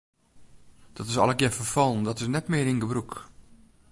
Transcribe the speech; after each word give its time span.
Dat 0.93 1.07
is 1.07 1.17
allegear 1.17 1.51
ferfallen, 1.51 2.03
dat 2.07 2.19
is 2.21 2.27
net 2.33 2.47
mear 2.51 2.67
yn 2.71 2.81
gebrûk. 2.83 3.13